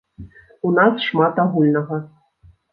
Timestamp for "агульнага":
1.45-2.03